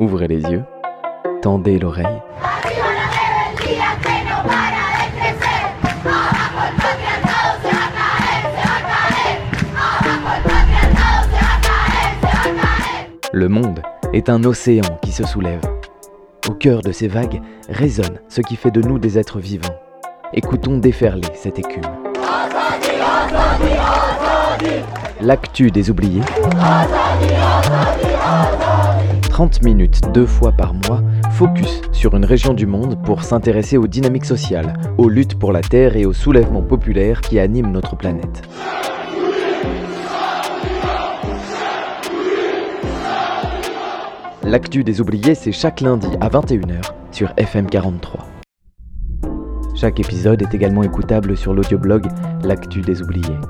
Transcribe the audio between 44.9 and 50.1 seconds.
oubliés, c'est chaque lundi à 21h sur FM 43. Chaque